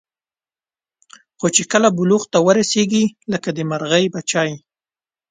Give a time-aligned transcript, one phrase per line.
[1.37, 3.03] خو چې کله بلوغ ته ورسېږي
[3.33, 4.51] لکه د مرغۍ بچي.